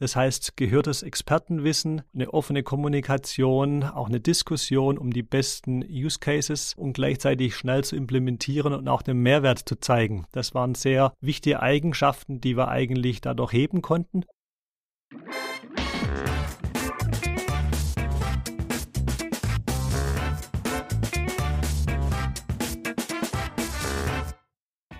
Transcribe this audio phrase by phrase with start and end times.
[0.00, 6.74] Das heißt, gehörtes Expertenwissen, eine offene Kommunikation, auch eine Diskussion um die besten Use Cases
[6.74, 10.26] und gleichzeitig schnell zu implementieren und auch den Mehrwert zu zeigen.
[10.30, 14.24] Das waren sehr wichtige Eigenschaften, die wir eigentlich dadurch heben konnten.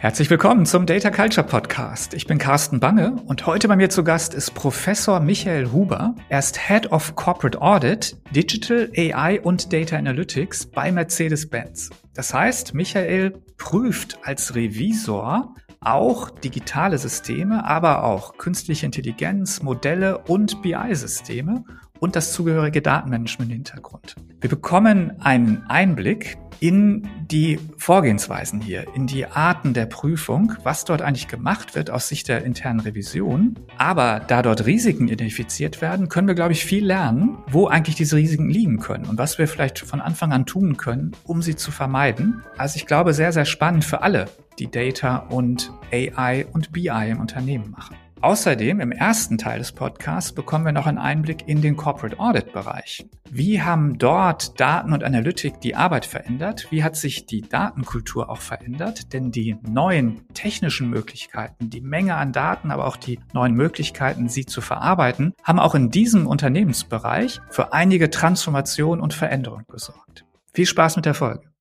[0.01, 2.15] Herzlich willkommen zum Data Culture Podcast.
[2.15, 6.15] Ich bin Carsten Bange und heute bei mir zu Gast ist Professor Michael Huber.
[6.29, 11.91] Er ist Head of Corporate Audit, Digital AI und Data Analytics bei Mercedes-Benz.
[12.15, 20.63] Das heißt, Michael prüft als Revisor auch digitale Systeme, aber auch künstliche Intelligenz, Modelle und
[20.63, 21.65] BI-Systeme
[22.01, 24.17] und das zugehörige Datenmanagement im Hintergrund.
[24.41, 31.03] Wir bekommen einen Einblick in die Vorgehensweisen hier, in die Arten der Prüfung, was dort
[31.03, 33.55] eigentlich gemacht wird aus Sicht der internen Revision.
[33.77, 38.17] Aber da dort Risiken identifiziert werden, können wir, glaube ich, viel lernen, wo eigentlich diese
[38.17, 41.71] Risiken liegen können und was wir vielleicht von Anfang an tun können, um sie zu
[41.71, 42.43] vermeiden.
[42.57, 44.27] Also ich glaube, sehr, sehr spannend für alle,
[44.59, 47.97] die Data und AI und BI im Unternehmen machen.
[48.21, 52.53] Außerdem im ersten Teil des Podcasts bekommen wir noch einen Einblick in den Corporate Audit
[52.53, 53.07] Bereich.
[53.31, 56.67] Wie haben dort Daten und Analytik die Arbeit verändert?
[56.71, 59.13] Wie hat sich die Datenkultur auch verändert?
[59.13, 64.47] Denn die neuen technischen Möglichkeiten, die Menge an Daten, aber auch die neuen Möglichkeiten, sie
[64.47, 70.25] zu verarbeiten, haben auch in diesem Unternehmensbereich für einige Transformation und Veränderung gesorgt.
[70.53, 71.53] Viel Spaß mit der Folge.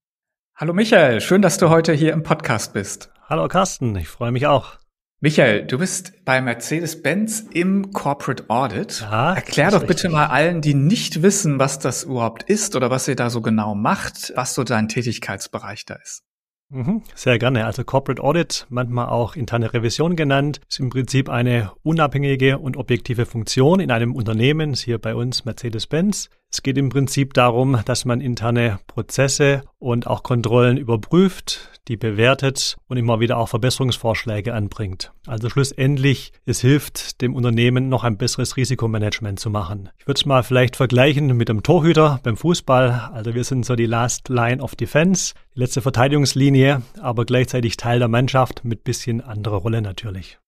[0.56, 3.12] Hallo Michael, schön, dass du heute hier im Podcast bist.
[3.30, 4.80] Hallo Carsten, ich freue mich auch.
[5.20, 9.02] Michael, du bist bei Mercedes-Benz im Corporate Audit.
[9.02, 13.08] Ja, Erklär doch bitte mal allen, die nicht wissen, was das überhaupt ist oder was
[13.08, 16.22] ihr da so genau macht, was so dein Tätigkeitsbereich da ist.
[16.70, 17.66] Mhm, sehr gerne.
[17.66, 23.26] Also Corporate Audit, manchmal auch interne Revision genannt, ist im Prinzip eine unabhängige und objektive
[23.26, 26.30] Funktion in einem Unternehmen, hier bei uns Mercedes-Benz.
[26.50, 32.78] Es geht im Prinzip darum, dass man interne Prozesse und auch Kontrollen überprüft, die bewertet
[32.88, 35.12] und immer wieder auch Verbesserungsvorschläge anbringt.
[35.26, 39.90] Also schlussendlich, es hilft dem Unternehmen noch ein besseres Risikomanagement zu machen.
[39.98, 43.10] Ich würde es mal vielleicht vergleichen mit dem Torhüter beim Fußball.
[43.14, 48.00] Also wir sind so die Last Line of Defense, die letzte Verteidigungslinie, aber gleichzeitig Teil
[48.00, 50.40] der Mannschaft mit bisschen anderer Rolle natürlich.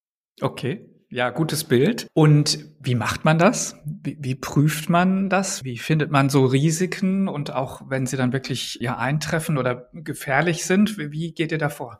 [0.42, 0.86] Okay.
[1.12, 2.08] Ja, gutes Bild.
[2.14, 3.76] Und wie macht man das?
[3.84, 5.64] Wie, wie, prüft man das?
[5.64, 10.66] Wie findet man so Risiken und auch wenn sie dann wirklich ja eintreffen oder gefährlich
[10.66, 12.00] sind, wie geht ihr da vor?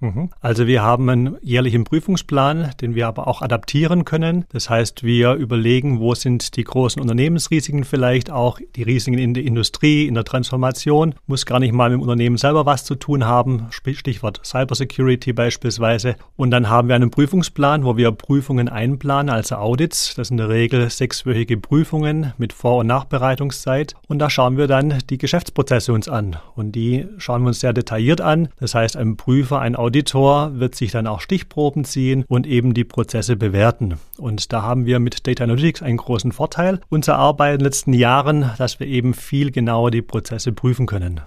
[0.00, 0.30] Mhm.
[0.40, 4.44] Also wir haben einen jährlichen Prüfungsplan, den wir aber auch adaptieren können.
[4.50, 9.42] Das heißt, wir überlegen, wo sind die großen Unternehmensrisiken vielleicht, auch die Risiken in der
[9.42, 11.16] Industrie, in der Transformation.
[11.26, 13.66] Muss gar nicht mal mit dem Unternehmen selber was zu tun haben.
[13.70, 16.14] Stichwort Cybersecurity beispielsweise.
[16.36, 20.14] Und dann haben wir einen Prüfungsplan, wo wir Prüfungen einplanen, also Audits.
[20.14, 23.94] Das sind in der Regel sechswöchige Prüfungen mit Vor- und Nachbereitungszeit.
[24.06, 26.36] Und da schauen wir dann die Geschäftsprozesse uns an.
[26.54, 28.48] Und die schauen wir uns sehr detailliert an.
[28.60, 32.74] Das heißt, ein Prüfer, ein Audit Auditor wird sich dann auch Stichproben ziehen und eben
[32.74, 33.94] die Prozesse bewerten.
[34.18, 36.80] Und da haben wir mit Data Analytics einen großen Vorteil.
[36.90, 41.22] Unser Arbeit in den letzten Jahren, dass wir eben viel genauer die Prozesse prüfen können.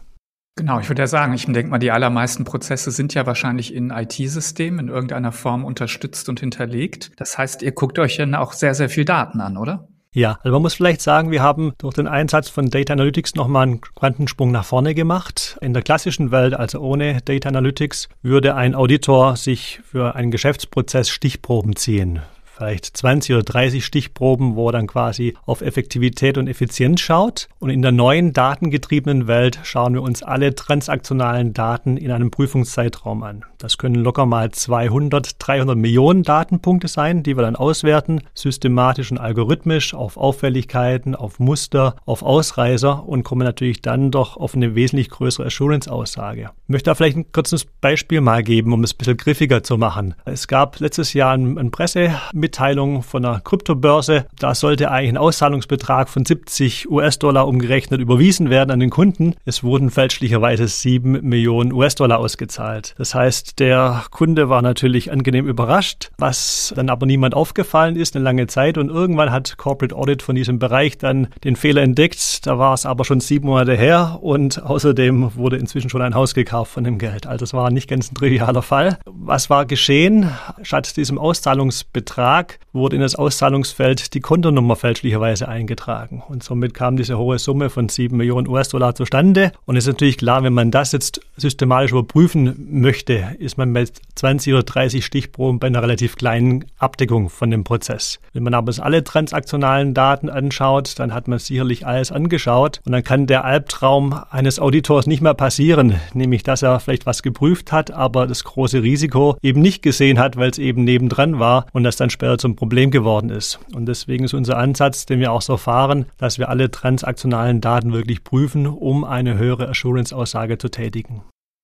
[0.57, 3.89] Genau, ich würde ja sagen, ich denke mal, die allermeisten Prozesse sind ja wahrscheinlich in
[3.89, 7.13] IT-Systemen in irgendeiner Form unterstützt und hinterlegt.
[7.17, 9.87] Das heißt, ihr guckt euch dann auch sehr, sehr viel Daten an, oder?
[10.13, 13.63] Ja, also man muss vielleicht sagen, wir haben durch den Einsatz von Data Analytics nochmal
[13.63, 15.57] einen Quantensprung nach vorne gemacht.
[15.61, 21.09] In der klassischen Welt, also ohne Data Analytics, würde ein Auditor sich für einen Geschäftsprozess
[21.09, 22.19] Stichproben ziehen
[22.61, 27.49] vielleicht 20 oder 30 Stichproben, wo er dann quasi auf Effektivität und Effizienz schaut.
[27.57, 33.23] Und in der neuen datengetriebenen Welt schauen wir uns alle transaktionalen Daten in einem Prüfungszeitraum
[33.23, 33.45] an.
[33.61, 39.19] Das können locker mal 200, 300 Millionen Datenpunkte sein, die wir dann auswerten, systematisch und
[39.19, 45.11] algorithmisch auf Auffälligkeiten, auf Muster, auf Ausreißer und kommen natürlich dann doch auf eine wesentlich
[45.11, 46.49] größere Assurance-Aussage.
[46.63, 49.77] Ich möchte da vielleicht ein kurzes Beispiel mal geben, um es ein bisschen griffiger zu
[49.77, 50.15] machen.
[50.25, 54.25] Es gab letztes Jahr ein, ein Presse Mitteilung von einer Kryptobörse.
[54.39, 59.35] Da sollte eigentlich ein Auszahlungsbetrag von 70 US-Dollar umgerechnet überwiesen werden an den Kunden.
[59.45, 62.95] Es wurden fälschlicherweise 7 Millionen US-Dollar ausgezahlt.
[62.97, 68.23] Das heißt, der Kunde war natürlich angenehm überrascht, was dann aber niemand aufgefallen ist, eine
[68.23, 68.77] lange Zeit.
[68.77, 72.45] Und irgendwann hat Corporate Audit von diesem Bereich dann den Fehler entdeckt.
[72.45, 76.33] Da war es aber schon sieben Monate her und außerdem wurde inzwischen schon ein Haus
[76.33, 77.27] gekauft von dem Geld.
[77.27, 78.99] Also es war nicht ganz ein trivialer Fall.
[79.05, 80.29] Was war geschehen?
[80.61, 86.23] Statt diesem Auszahlungsbetrag wurde in das Auszahlungsfeld die Kontonummer fälschlicherweise eingetragen.
[86.27, 89.51] Und somit kam diese hohe Summe von 7 Millionen US-Dollar zustande.
[89.65, 93.93] Und es ist natürlich klar, wenn man das jetzt systematisch überprüfen möchte ist man mit
[94.15, 98.19] 20 oder 30 Stichproben bei einer relativ kleinen Abdeckung von dem Prozess.
[98.33, 103.03] Wenn man aber alle transaktionalen Daten anschaut, dann hat man sicherlich alles angeschaut und dann
[103.03, 107.91] kann der Albtraum eines Auditors nicht mehr passieren, nämlich dass er vielleicht was geprüft hat,
[107.91, 111.97] aber das große Risiko eben nicht gesehen hat, weil es eben nebendran war und das
[111.97, 113.59] dann später zum Problem geworden ist.
[113.73, 117.93] Und deswegen ist unser Ansatz, den wir auch so fahren, dass wir alle transaktionalen Daten
[117.93, 121.21] wirklich prüfen, um eine höhere Assurance-Aussage zu tätigen.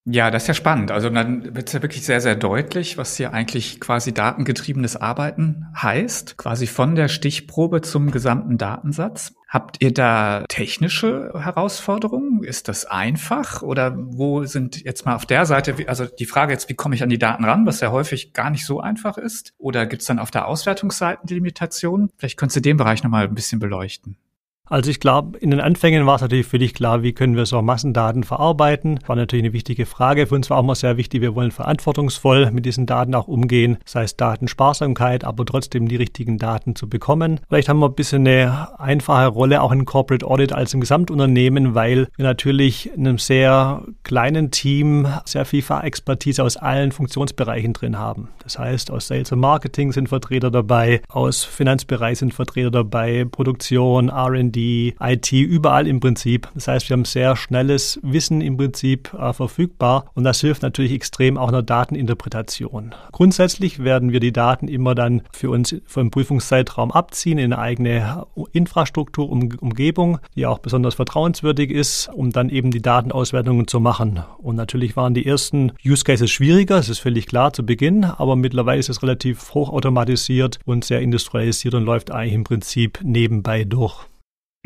[0.09, 0.89] Ja, das ist ja spannend.
[0.89, 5.65] Also dann wird es ja wirklich sehr, sehr deutlich, was hier eigentlich quasi datengetriebenes Arbeiten
[5.75, 9.33] heißt, quasi von der Stichprobe zum gesamten Datensatz.
[9.49, 12.45] Habt ihr da technische Herausforderungen?
[12.45, 13.63] Ist das einfach?
[13.63, 17.03] Oder wo sind jetzt mal auf der Seite, also die Frage jetzt, wie komme ich
[17.03, 19.55] an die Daten ran, was ja häufig gar nicht so einfach ist?
[19.57, 22.11] Oder gibt es dann auf der Auswertungsseite Limitationen?
[22.15, 24.15] Vielleicht könntest du den Bereich nochmal ein bisschen beleuchten.
[24.69, 27.61] Also ich glaube, in den Anfängen war es natürlich völlig klar, wie können wir so
[27.61, 28.99] Massendaten verarbeiten.
[29.07, 30.27] War natürlich eine wichtige Frage.
[30.27, 33.77] Für uns war auch mal sehr wichtig, wir wollen verantwortungsvoll mit diesen Daten auch umgehen.
[33.85, 37.39] Das heißt Datensparsamkeit, aber trotzdem die richtigen Daten zu bekommen.
[37.47, 41.73] Vielleicht haben wir ein bisschen eine einfache Rolle auch in Corporate Audit als im Gesamtunternehmen,
[41.73, 47.97] weil wir natürlich in einem sehr kleinen Team sehr viel Fachexpertise aus allen Funktionsbereichen drin
[47.97, 48.29] haben.
[48.43, 54.09] Das heißt, aus Sales und Marketing sind Vertreter dabei, aus Finanzbereich sind Vertreter dabei, Produktion,
[54.09, 56.49] R&D, die IT überall im Prinzip.
[56.55, 60.91] Das heißt, wir haben sehr schnelles Wissen im Prinzip äh, verfügbar und das hilft natürlich
[60.91, 62.95] extrem auch in der Dateninterpretation.
[63.11, 68.25] Grundsätzlich werden wir die Daten immer dann für uns einen Prüfungszeitraum abziehen in eine eigene
[68.51, 74.21] Infrastruktur, um, Umgebung, die auch besonders vertrauenswürdig ist, um dann eben die Datenauswertungen zu machen.
[74.39, 78.35] Und natürlich waren die ersten Use Cases schwieriger, das ist völlig klar zu Beginn, aber
[78.35, 84.07] mittlerweile ist es relativ hochautomatisiert und sehr industrialisiert und läuft eigentlich im Prinzip nebenbei durch.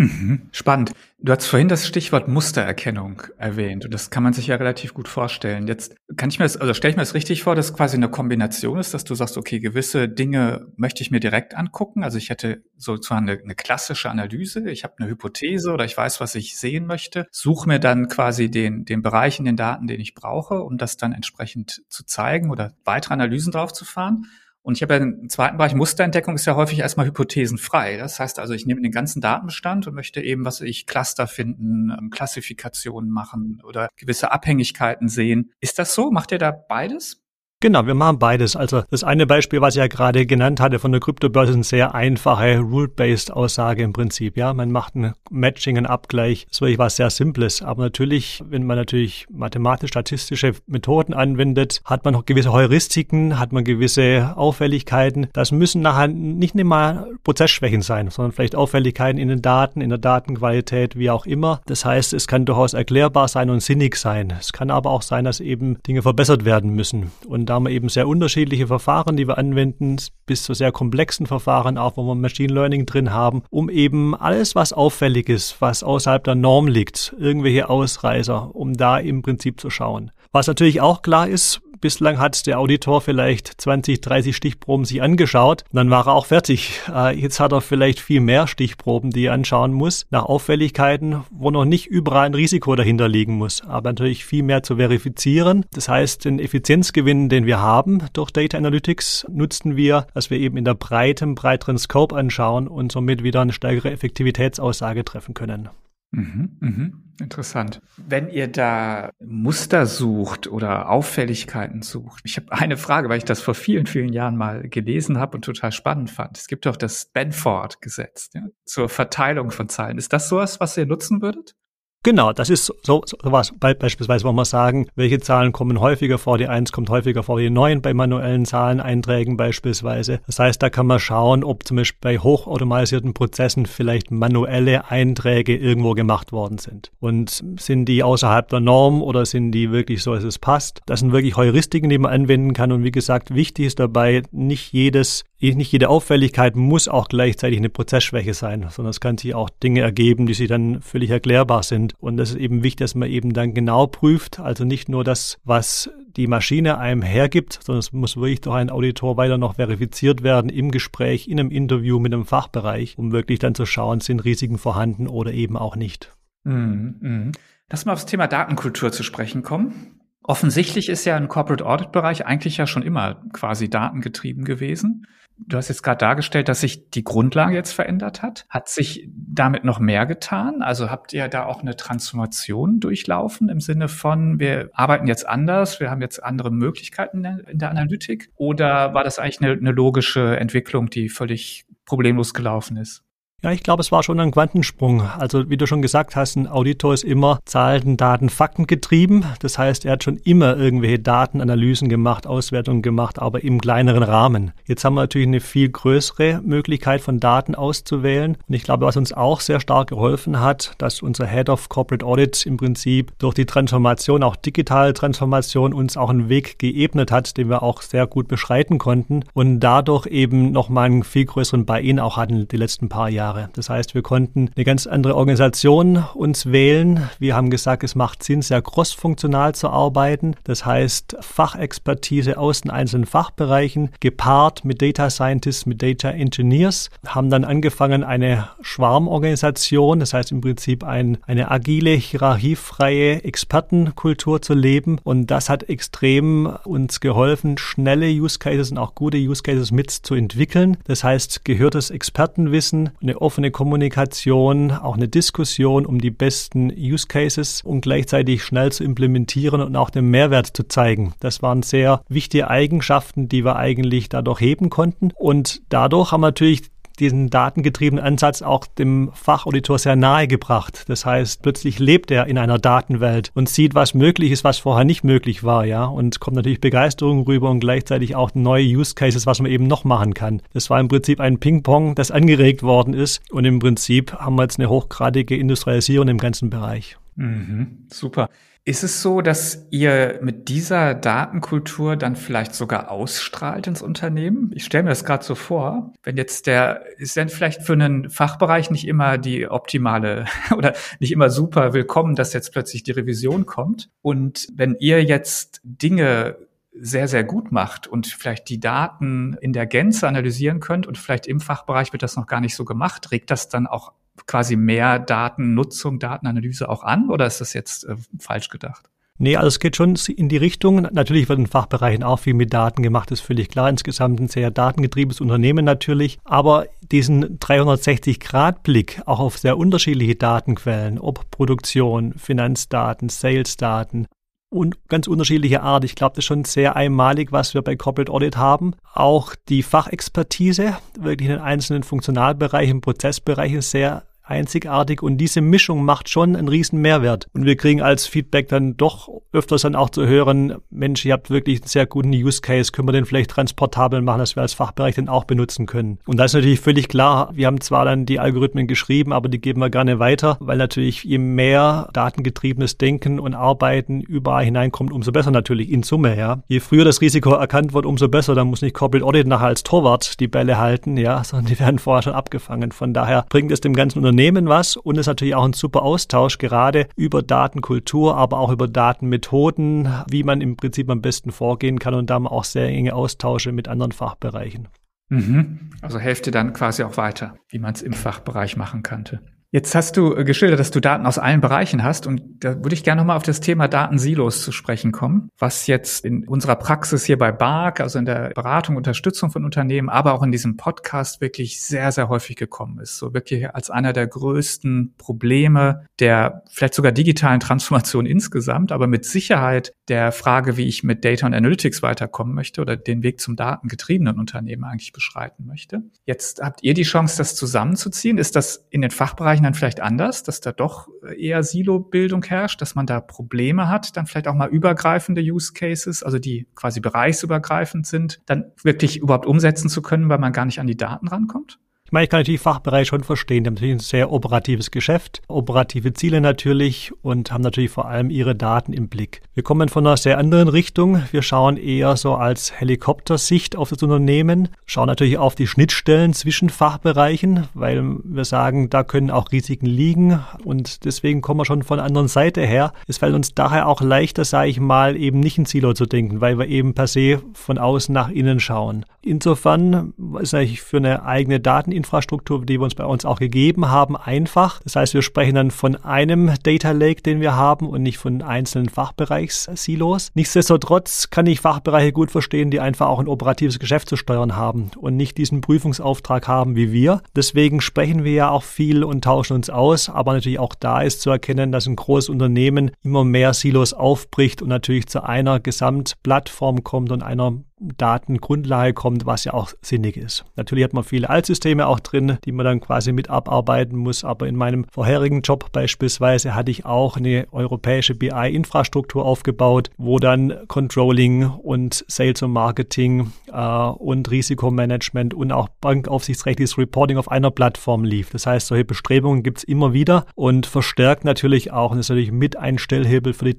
[0.01, 0.49] Mhm.
[0.51, 0.93] Spannend.
[1.19, 5.07] Du hast vorhin das Stichwort Mustererkennung erwähnt und das kann man sich ja relativ gut
[5.07, 5.67] vorstellen.
[5.67, 8.09] Jetzt kann ich mir das, also stelle ich mir das richtig vor, dass quasi eine
[8.09, 12.03] Kombination ist, dass du sagst, okay, gewisse Dinge möchte ich mir direkt angucken.
[12.03, 16.19] Also ich hätte sozusagen eine, eine klassische Analyse, ich habe eine Hypothese oder ich weiß,
[16.19, 19.99] was ich sehen möchte, suche mir dann quasi den, den Bereich in den Daten, den
[19.99, 24.25] ich brauche, um das dann entsprechend zu zeigen oder weitere Analysen draufzufahren.
[24.63, 27.97] Und ich habe ja den zweiten Bereich, Musterentdeckung ist ja häufig erstmal hypothesenfrei.
[27.97, 31.89] Das heißt also, ich nehme den ganzen Datenbestand und möchte eben, was ich Cluster finden,
[31.89, 35.51] ähm, Klassifikationen machen oder gewisse Abhängigkeiten sehen.
[35.59, 36.11] Ist das so?
[36.11, 37.20] Macht ihr da beides?
[37.61, 38.55] Genau, wir machen beides.
[38.55, 41.63] Also das eine Beispiel, was ich ja gerade genannt hatte von der Kryptobörse, ist eine
[41.63, 44.35] sehr einfache Rule-Based Aussage im Prinzip.
[44.35, 46.47] Ja, man macht ein Matching, ein Abgleich.
[46.47, 47.61] Das ist wirklich was sehr Simples.
[47.61, 54.33] Aber natürlich, wenn man natürlich mathematisch-statistische Methoden anwendet, hat man gewisse Heuristiken, hat man gewisse
[54.35, 55.27] Auffälligkeiten.
[55.33, 59.99] Das müssen nachher nicht mal Prozessschwächen sein, sondern vielleicht Auffälligkeiten in den Daten, in der
[59.99, 61.61] Datenqualität, wie auch immer.
[61.67, 64.33] Das heißt, es kann durchaus erklärbar sein und sinnig sein.
[64.39, 67.11] Es kann aber auch sein, dass eben Dinge verbessert werden müssen.
[67.27, 71.25] Und da haben wir eben sehr unterschiedliche Verfahren, die wir anwenden, bis zu sehr komplexen
[71.25, 75.83] Verfahren, auch wo wir Machine Learning drin haben, um eben alles, was auffällig ist, was
[75.83, 80.11] außerhalb der Norm liegt, irgendwelche Ausreißer, um da im Prinzip zu schauen.
[80.31, 85.63] Was natürlich auch klar ist, Bislang hat der Auditor vielleicht 20, 30 Stichproben sich angeschaut
[85.81, 86.79] dann war er auch fertig.
[86.93, 91.49] Äh, jetzt hat er vielleicht viel mehr Stichproben, die er anschauen muss, nach Auffälligkeiten, wo
[91.49, 95.65] noch nicht überall ein Risiko dahinter liegen muss, aber natürlich viel mehr zu verifizieren.
[95.73, 100.55] Das heißt, den Effizienzgewinn, den wir haben durch Data Analytics, nutzen wir, dass wir eben
[100.55, 105.69] in der breiten, breiteren Scope anschauen und somit wieder eine stärkere Effektivitätsaussage treffen können.
[106.11, 107.03] Mhm, mhm.
[107.21, 107.81] Interessant.
[107.97, 113.41] Wenn ihr da Muster sucht oder Auffälligkeiten sucht, ich habe eine Frage, weil ich das
[113.41, 116.37] vor vielen, vielen Jahren mal gelesen habe und total spannend fand.
[116.37, 119.97] Es gibt doch das Benford-Gesetz ja, zur Verteilung von Zahlen.
[119.97, 121.55] Ist das sowas, was ihr nutzen würdet?
[122.03, 126.39] Genau, das ist so, so was beispielsweise, wo wir sagen, welche Zahlen kommen häufiger vor,
[126.39, 130.19] die 1 kommt häufiger vor, die 9 bei manuellen Zahleneinträgen beispielsweise.
[130.25, 135.55] Das heißt, da kann man schauen, ob zum Beispiel bei hochautomatisierten Prozessen vielleicht manuelle Einträge
[135.55, 136.89] irgendwo gemacht worden sind.
[136.99, 140.81] Und sind die außerhalb der Norm oder sind die wirklich so, dass es passt?
[140.87, 142.71] Das sind wirklich Heuristiken, die man anwenden kann.
[142.71, 147.69] Und wie gesagt, wichtig ist dabei, nicht jedes nicht jede Auffälligkeit muss auch gleichzeitig eine
[147.69, 151.95] Prozessschwäche sein, sondern es kann sich auch Dinge ergeben, die sich dann völlig erklärbar sind.
[151.99, 155.39] Und das ist eben wichtig, dass man eben dann genau prüft, also nicht nur das,
[155.43, 160.23] was die Maschine einem hergibt, sondern es muss wirklich durch einen Auditor weiter noch verifiziert
[160.23, 164.19] werden im Gespräch, in einem Interview mit einem Fachbereich, um wirklich dann zu schauen, sind
[164.23, 166.13] Risiken vorhanden oder eben auch nicht.
[166.43, 167.31] Mhm, mh.
[167.69, 170.00] Lass mal aufs Thema Datenkultur zu sprechen kommen.
[170.23, 175.07] Offensichtlich ist ja ein Corporate Audit Bereich eigentlich ja schon immer quasi datengetrieben gewesen.
[175.47, 178.45] Du hast jetzt gerade dargestellt, dass sich die Grundlage jetzt verändert hat.
[178.49, 180.61] Hat sich damit noch mehr getan?
[180.61, 185.79] Also habt ihr da auch eine Transformation durchlaufen im Sinne von, wir arbeiten jetzt anders,
[185.79, 188.29] wir haben jetzt andere Möglichkeiten in der Analytik?
[188.35, 193.03] Oder war das eigentlich eine, eine logische Entwicklung, die völlig problemlos gelaufen ist?
[193.43, 195.01] Ja, ich glaube, es war schon ein Quantensprung.
[195.01, 199.25] Also wie du schon gesagt hast, ein Auditor ist immer Zahlen, Daten, Fakten getrieben.
[199.39, 204.51] Das heißt, er hat schon immer irgendwelche Datenanalysen gemacht, Auswertungen gemacht, aber im kleineren Rahmen.
[204.67, 208.37] Jetzt haben wir natürlich eine viel größere Möglichkeit von Daten auszuwählen.
[208.47, 212.05] Und ich glaube, was uns auch sehr stark geholfen hat, dass unser Head of Corporate
[212.05, 217.37] Audit im Prinzip durch die Transformation, auch digitale Transformation, uns auch einen Weg geebnet hat,
[217.37, 221.99] den wir auch sehr gut beschreiten konnten und dadurch eben nochmal einen viel größeren Buy-in
[221.99, 223.30] auch hatten die letzten paar Jahre.
[223.31, 223.49] Jahre.
[223.53, 227.09] Das heißt, wir konnten eine ganz andere Organisation uns wählen.
[227.19, 230.35] Wir haben gesagt, es macht Sinn, sehr crossfunktional zu arbeiten.
[230.43, 237.29] Das heißt, Fachexpertise aus den einzelnen Fachbereichen gepaart mit Data Scientists, mit Data Engineers, haben
[237.29, 244.99] dann angefangen, eine Schwarmorganisation, das heißt im Prinzip ein, eine agile, hierarchiefreie Expertenkultur zu leben.
[245.03, 250.77] Und das hat extrem uns geholfen, schnelle Use Cases und auch gute Use Cases mitzuentwickeln.
[250.85, 257.61] Das heißt, gehörtes Expertenwissen, eine offene Kommunikation, auch eine Diskussion um die besten Use Cases
[257.63, 261.13] und gleichzeitig schnell zu implementieren und auch den Mehrwert zu zeigen.
[261.19, 265.11] Das waren sehr wichtige Eigenschaften, die wir eigentlich dadurch heben konnten.
[265.15, 266.63] Und dadurch haben wir natürlich
[267.01, 270.85] diesen datengetriebenen Ansatz auch dem Fachauditor sehr nahe gebracht.
[270.87, 274.85] Das heißt, plötzlich lebt er in einer Datenwelt und sieht, was möglich ist, was vorher
[274.85, 279.25] nicht möglich war, ja, und kommt natürlich Begeisterung rüber und gleichzeitig auch neue Use Cases,
[279.25, 280.41] was man eben noch machen kann.
[280.53, 284.43] Das war im Prinzip ein Ping-Pong, das angeregt worden ist und im Prinzip haben wir
[284.43, 286.97] jetzt eine hochgradige Industrialisierung im ganzen Bereich.
[287.15, 288.29] Mhm, super.
[288.63, 294.51] Ist es so, dass ihr mit dieser Datenkultur dann vielleicht sogar ausstrahlt ins Unternehmen?
[294.53, 298.11] Ich stelle mir das gerade so vor, wenn jetzt der, ist denn vielleicht für einen
[298.11, 300.25] Fachbereich nicht immer die optimale
[300.55, 303.89] oder nicht immer super willkommen, dass jetzt plötzlich die Revision kommt.
[304.03, 306.37] Und wenn ihr jetzt Dinge
[306.73, 311.25] sehr, sehr gut macht und vielleicht die Daten in der Gänze analysieren könnt und vielleicht
[311.25, 313.93] im Fachbereich wird das noch gar nicht so gemacht, regt das dann auch
[314.27, 318.91] quasi mehr Datennutzung, Datenanalyse auch an oder ist das jetzt äh, falsch gedacht?
[319.17, 320.81] Nee, also es geht schon in die Richtung.
[320.81, 323.69] Natürlich wird in Fachbereichen auch viel mit Daten gemacht, ist völlig klar.
[323.69, 326.17] Insgesamt ein sehr datengetriebenes Unternehmen natürlich.
[326.23, 334.07] Aber diesen 360-Grad-Blick auch auf sehr unterschiedliche Datenquellen, ob Produktion, Finanzdaten, Salesdaten,
[334.51, 335.83] und ganz unterschiedliche Art.
[335.85, 338.75] Ich glaube, das ist schon sehr einmalig, was wir bei Corporate Audit haben.
[338.93, 346.09] Auch die Fachexpertise, wirklich in den einzelnen Funktionalbereichen, Prozessbereichen sehr einzigartig und diese Mischung macht
[346.09, 347.27] schon einen riesen Mehrwert.
[347.33, 351.29] Und wir kriegen als Feedback dann doch öfters dann auch zu hören, Mensch, ihr habt
[351.29, 354.53] wirklich einen sehr guten Use Case, können wir den vielleicht transportabel machen, dass wir als
[354.53, 355.99] Fachbereich den auch benutzen können.
[356.05, 359.41] Und da ist natürlich völlig klar, wir haben zwar dann die Algorithmen geschrieben, aber die
[359.41, 365.11] geben wir gerne weiter, weil natürlich je mehr datengetriebenes Denken und Arbeiten überall hineinkommt, umso
[365.11, 366.43] besser natürlich in Summe, ja.
[366.47, 369.63] Je früher das Risiko erkannt wird, umso besser, dann muss nicht Corporate Audit nachher als
[369.63, 372.71] Torwart die Bälle halten, ja, sondern die werden vorher schon abgefangen.
[372.71, 375.53] Von daher bringt es dem ganzen Unternehmen Unternehmen was und es ist natürlich auch ein
[375.53, 381.31] super Austausch, gerade über Datenkultur, aber auch über Datenmethoden, wie man im Prinzip am besten
[381.31, 384.67] vorgehen kann und da haben auch sehr enge Austausche mit anderen Fachbereichen.
[385.09, 385.71] Mhm.
[385.81, 389.21] Also helft dann quasi auch weiter, wie man es im Fachbereich machen könnte.
[389.53, 392.73] Jetzt hast du äh, geschildert, dass du Daten aus allen Bereichen hast und da würde
[392.73, 397.03] ich gerne nochmal auf das Thema Datensilos zu sprechen kommen, was jetzt in unserer Praxis
[397.03, 401.19] hier bei BARC, also in der Beratung, Unterstützung von Unternehmen, aber auch in diesem Podcast
[401.19, 402.97] wirklich sehr, sehr häufig gekommen ist.
[402.97, 409.05] So wirklich als einer der größten Probleme der vielleicht sogar digitalen Transformation insgesamt, aber mit
[409.05, 413.35] Sicherheit der Frage, wie ich mit Data und Analytics weiterkommen möchte oder den Weg zum
[413.35, 415.83] datengetriebenen Unternehmen eigentlich beschreiten möchte.
[416.05, 418.17] Jetzt habt ihr die Chance, das zusammenzuziehen.
[418.17, 422.75] Ist das in den Fachbereichen Dann vielleicht anders, dass da doch eher Silo-Bildung herrscht, dass
[422.75, 427.87] man da Probleme hat, dann vielleicht auch mal übergreifende Use Cases, also die quasi bereichsübergreifend
[427.87, 431.59] sind, dann wirklich überhaupt umsetzen zu können, weil man gar nicht an die Daten rankommt?
[431.91, 433.43] Ich meine, ich kann natürlich Fachbereich schon verstehen.
[433.43, 438.09] Die haben natürlich ein sehr operatives Geschäft, operative Ziele natürlich und haben natürlich vor allem
[438.09, 439.21] ihre Daten im Blick.
[439.33, 441.03] Wir kommen von einer sehr anderen Richtung.
[441.11, 446.49] Wir schauen eher so als Helikoptersicht auf das Unternehmen, schauen natürlich auf die Schnittstellen zwischen
[446.49, 451.75] Fachbereichen, weil wir sagen, da können auch Risiken liegen und deswegen kommen wir schon von
[451.75, 452.71] der anderen Seite her.
[452.87, 456.21] Es fällt uns daher auch leichter, sage ich mal, eben nicht in Silo zu denken,
[456.21, 458.85] weil wir eben per se von außen nach innen schauen.
[459.01, 463.69] Insofern ist eigentlich für eine eigene Daten BI-Infrastruktur, die wir uns bei uns auch gegeben
[463.69, 464.59] haben, einfach.
[464.63, 468.21] Das heißt, wir sprechen dann von einem Data Lake, den wir haben und nicht von
[468.21, 470.11] einzelnen Fachbereichssilos.
[470.13, 474.71] Nichtsdestotrotz kann ich Fachbereiche gut verstehen, die einfach auch ein operatives Geschäft zu steuern haben
[474.77, 477.01] und nicht diesen Prüfungsauftrag haben wie wir.
[477.15, 481.01] Deswegen sprechen wir ja auch viel und tauschen uns aus, aber natürlich auch da ist
[481.01, 486.63] zu erkennen, dass ein großes Unternehmen immer mehr Silos aufbricht und natürlich zu einer Gesamtplattform
[486.63, 487.33] kommt und einer
[487.77, 490.25] Datengrundlage kommt, was ja auch sinnig ist.
[490.35, 494.27] Natürlich hat man viele Altsysteme auch drin, die man dann quasi mit abarbeiten muss, aber
[494.27, 501.25] in meinem vorherigen Job beispielsweise hatte ich auch eine europäische BI-Infrastruktur aufgebaut, wo dann Controlling
[501.25, 508.09] und Sales und Marketing äh, und Risikomanagement und auch bankaufsichtsrechtliches Reporting auf einer Plattform lief.
[508.09, 512.11] Das heißt, solche Bestrebungen gibt es immer wieder und verstärkt natürlich auch und ist natürlich
[512.11, 513.35] mit ein Stellhebel für die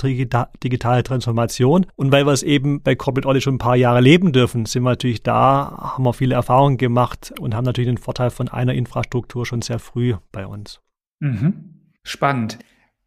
[0.63, 1.87] digitale Transformation.
[1.97, 4.67] Und weil wir es eben bei Corporate Audit schon ein paar Jahre leben, leben dürfen,
[4.67, 8.49] sind wir natürlich da, haben wir viele Erfahrungen gemacht und haben natürlich den Vorteil von
[8.49, 10.81] einer Infrastruktur schon sehr früh bei uns.
[11.21, 11.93] Mhm.
[12.03, 12.59] Spannend.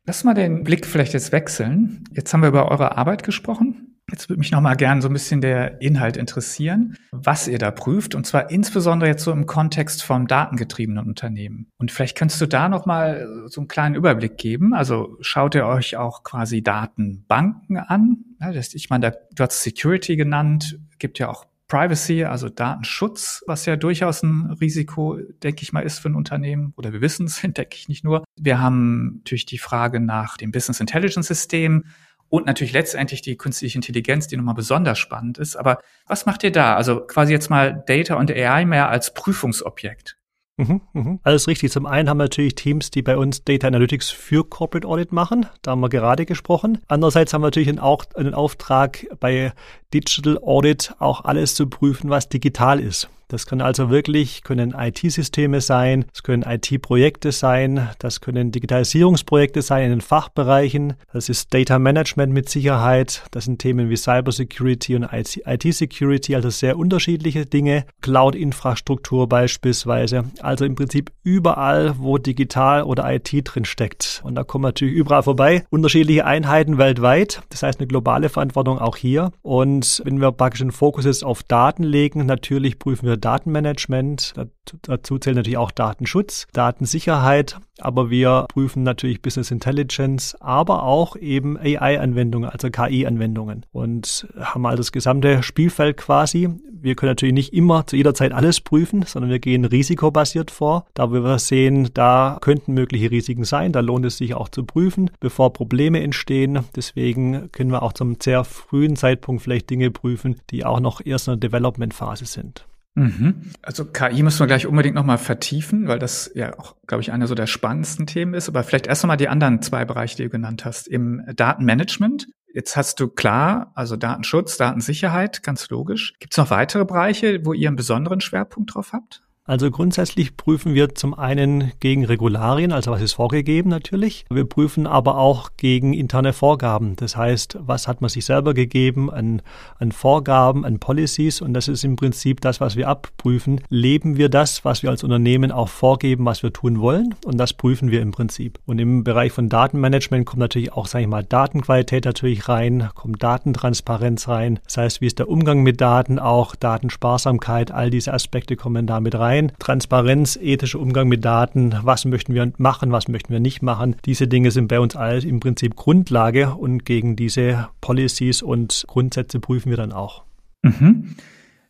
[0.08, 2.06] Lass mal den Blick vielleicht jetzt wechseln.
[2.12, 3.96] Jetzt haben wir über eure Arbeit gesprochen.
[4.10, 7.72] Jetzt würde mich noch mal gern so ein bisschen der Inhalt interessieren, was ihr da
[7.72, 11.68] prüft und zwar insbesondere jetzt so im Kontext von datengetriebenen Unternehmen.
[11.78, 14.74] Und vielleicht kannst du da noch mal so einen kleinen Überblick geben.
[14.74, 18.26] Also schaut ihr euch auch quasi Datenbanken an?
[18.52, 23.76] Das, ich meine, du hast Security genannt gibt ja auch Privacy, also Datenschutz, was ja
[23.76, 26.74] durchaus ein Risiko, denke ich mal, ist für ein Unternehmen.
[26.78, 28.24] Oder wir wissen es, denke ich nicht nur.
[28.40, 31.86] Wir haben natürlich die Frage nach dem Business Intelligence System
[32.30, 35.56] und natürlich letztendlich die künstliche Intelligenz, die nochmal besonders spannend ist.
[35.56, 36.76] Aber was macht ihr da?
[36.76, 40.18] Also quasi jetzt mal Data und AI mehr als Prüfungsobjekt.
[40.58, 41.20] Mhm, mhm.
[41.24, 41.72] Alles richtig.
[41.72, 45.48] Zum einen haben wir natürlich Teams, die bei uns Data Analytics für Corporate Audit machen.
[45.62, 46.80] Da haben wir gerade gesprochen.
[46.88, 49.52] Andererseits haben wir natürlich auch einen Auftrag bei
[49.94, 53.10] Digital Audit auch alles zu prüfen, was digital ist.
[53.28, 59.86] Das können also wirklich, können IT-Systeme sein, es können IT-Projekte sein, das können Digitalisierungsprojekte sein
[59.86, 65.08] in den Fachbereichen, das ist Data Management mit Sicherheit, das sind Themen wie Cybersecurity und
[65.12, 73.32] IT-Security, also sehr unterschiedliche Dinge, Cloud-Infrastruktur beispielsweise, also im Prinzip überall, wo digital oder IT
[73.44, 74.22] drin steckt.
[74.24, 78.98] Und da kommen natürlich überall vorbei, unterschiedliche Einheiten weltweit, das heißt eine globale Verantwortung auch
[78.98, 79.32] hier.
[79.42, 84.34] Und wenn wir praktisch den Fokus jetzt auf Daten legen, natürlich prüfen wir Datenmanagement.
[84.82, 91.58] Dazu zählt natürlich auch Datenschutz, Datensicherheit, aber wir prüfen natürlich Business Intelligence, aber auch eben
[91.58, 96.50] AI-Anwendungen, also KI-Anwendungen und haben mal das gesamte Spielfeld quasi.
[96.72, 100.86] Wir können natürlich nicht immer zu jeder Zeit alles prüfen, sondern wir gehen risikobasiert vor.
[100.94, 105.10] Da wir sehen, da könnten mögliche Risiken sein, da lohnt es sich auch zu prüfen,
[105.20, 106.60] bevor Probleme entstehen.
[106.76, 111.28] Deswegen können wir auch zum sehr frühen Zeitpunkt vielleicht Dinge prüfen, die auch noch erst
[111.28, 112.66] in der Development-Phase sind.
[112.96, 113.52] Mhm.
[113.62, 117.28] Also KI müssen wir gleich unbedingt nochmal vertiefen, weil das ja auch, glaube ich, einer
[117.28, 118.48] so der spannendsten Themen ist.
[118.48, 120.88] Aber vielleicht erst nochmal die anderen zwei Bereiche, die du genannt hast.
[120.88, 122.28] Im Datenmanagement.
[122.54, 126.14] Jetzt hast du klar, also Datenschutz, Datensicherheit, ganz logisch.
[126.20, 129.25] Gibt es noch weitere Bereiche, wo ihr einen besonderen Schwerpunkt drauf habt?
[129.48, 134.26] Also grundsätzlich prüfen wir zum einen gegen Regularien, also was ist vorgegeben natürlich.
[134.28, 136.96] Wir prüfen aber auch gegen interne Vorgaben.
[136.96, 139.44] Das heißt, was hat man sich selber gegeben an,
[139.78, 143.62] an Vorgaben, an Policies und das ist im Prinzip das, was wir abprüfen.
[143.70, 147.54] Leben wir das, was wir als Unternehmen auch vorgeben, was wir tun wollen und das
[147.54, 148.58] prüfen wir im Prinzip.
[148.66, 153.22] Und im Bereich von Datenmanagement kommt natürlich auch, sage ich mal, Datenqualität natürlich rein, kommt
[153.22, 154.60] Datentransparenz rein.
[154.64, 159.14] Das heißt, wie ist der Umgang mit Daten, auch Datensparsamkeit, all diese Aspekte kommen damit
[159.14, 159.52] rein rein.
[159.60, 163.96] Transparenz, ethischer Umgang mit Daten, was möchten wir machen, was möchten wir nicht machen.
[164.06, 169.40] Diese Dinge sind bei uns all im Prinzip Grundlage und gegen diese Policies und Grundsätze
[169.40, 170.24] prüfen wir dann auch.
[170.62, 171.16] Mhm.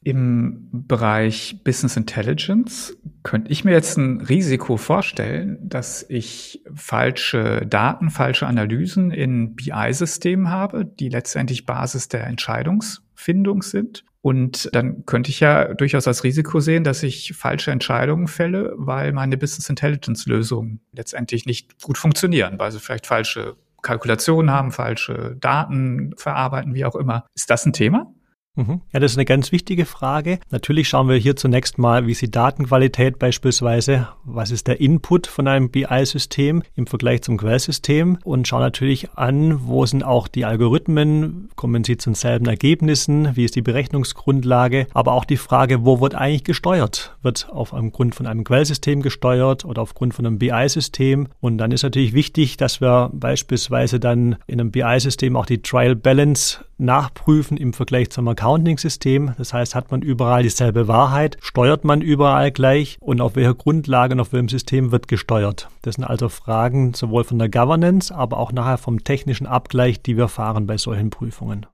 [0.04, 8.12] Im Bereich Business Intelligence könnte ich mir jetzt ein Risiko vorstellen, dass ich falsche Daten,
[8.12, 14.06] falsche Analysen in BI-Systemen habe, die letztendlich Basis der Entscheidungsfindung sind.
[14.26, 19.14] Und dann könnte ich ja durchaus als Risiko sehen, dass ich falsche Entscheidungen fälle, weil
[19.14, 25.38] meine Business Intelligence Lösungen letztendlich nicht gut funktionieren, weil sie vielleicht falsche Kalkulationen haben, falsche
[25.40, 27.28] Daten verarbeiten, wie auch immer.
[27.36, 28.15] Ist das ein Thema?
[28.56, 28.82] Mhm.
[28.94, 30.40] Ja, das ist eine ganz wichtige Frage.
[30.50, 35.28] Natürlich schauen wir hier zunächst mal, wie ist die Datenqualität beispielsweise, was ist der Input
[35.28, 40.46] von einem BI-System im Vergleich zum Quellsystem und schauen natürlich an, wo sind auch die
[40.46, 46.00] Algorithmen, kommen sie zu denselben Ergebnissen, wie ist die Berechnungsgrundlage, aber auch die Frage, wo
[46.00, 47.16] wird eigentlich gesteuert?
[47.22, 51.28] Wird auf einem Grund von einem Quellsystem gesteuert oder aufgrund von einem BI-System?
[51.42, 55.96] Und dann ist natürlich wichtig, dass wir beispielsweise dann in einem BI-System auch die Trial
[55.96, 59.34] Balance nachprüfen im Vergleich zum Accounting-System.
[59.38, 64.14] Das heißt, hat man überall dieselbe Wahrheit, steuert man überall gleich und auf welcher Grundlage
[64.14, 65.70] und auf welchem System wird gesteuert.
[65.82, 70.18] Das sind also Fragen sowohl von der Governance, aber auch nachher vom technischen Abgleich, die
[70.18, 71.66] wir fahren bei solchen Prüfungen.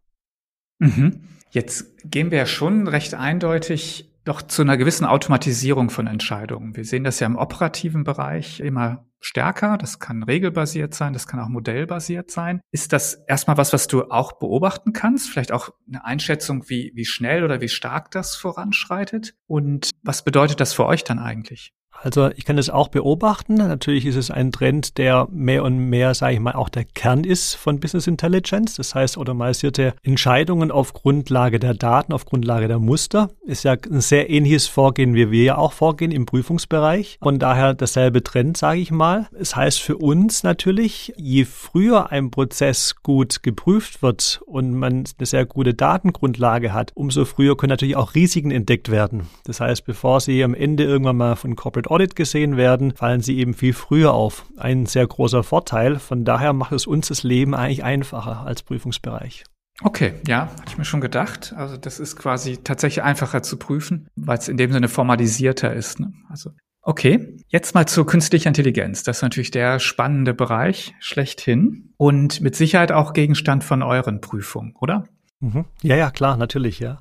[0.79, 1.21] Mhm.
[1.51, 6.75] Jetzt gehen wir ja schon recht eindeutig doch zu einer gewissen Automatisierung von Entscheidungen.
[6.75, 9.77] Wir sehen das ja im operativen Bereich immer stärker.
[9.77, 12.61] Das kann regelbasiert sein, das kann auch modellbasiert sein.
[12.71, 15.29] Ist das erstmal was, was du auch beobachten kannst?
[15.29, 19.35] Vielleicht auch eine Einschätzung, wie, wie schnell oder wie stark das voranschreitet?
[19.47, 21.73] Und was bedeutet das für euch dann eigentlich?
[22.03, 23.55] Also ich kann das auch beobachten.
[23.55, 27.23] Natürlich ist es ein Trend, der mehr und mehr, sage ich mal, auch der Kern
[27.23, 28.75] ist von Business Intelligence.
[28.75, 33.29] Das heißt, automatisierte Entscheidungen auf Grundlage der Daten, auf Grundlage der Muster.
[33.45, 37.19] Ist ja ein sehr ähnliches Vorgehen, wie wir ja auch vorgehen im Prüfungsbereich.
[37.21, 39.27] Von daher derselbe Trend, sage ich mal.
[39.39, 45.25] Es heißt für uns natürlich, je früher ein Prozess gut geprüft wird und man eine
[45.25, 49.27] sehr gute Datengrundlage hat, umso früher können natürlich auch Risiken entdeckt werden.
[49.45, 53.37] Das heißt, bevor Sie am Ende irgendwann mal von Corporate Audit gesehen werden, fallen sie
[53.37, 54.45] eben viel früher auf.
[54.57, 55.99] Ein sehr großer Vorteil.
[55.99, 59.43] Von daher macht es uns das Leben eigentlich einfacher als Prüfungsbereich.
[59.83, 61.53] Okay, ja, hatte ich mir schon gedacht.
[61.57, 65.99] Also das ist quasi tatsächlich einfacher zu prüfen, weil es in dem Sinne formalisierter ist.
[65.99, 66.13] Ne?
[66.29, 66.51] Also
[66.81, 69.03] okay, jetzt mal zur künstlicher Intelligenz.
[69.03, 74.75] Das ist natürlich der spannende Bereich schlechthin und mit Sicherheit auch Gegenstand von euren Prüfungen,
[74.79, 75.05] oder?
[75.39, 75.65] Mhm.
[75.81, 76.99] Ja, ja, klar, natürlich, ja.